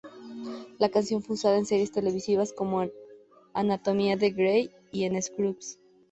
[0.79, 2.87] La canción fue usada en series televisivas como
[3.53, 5.77] "Anatomía de Grey" y en "Scrubs".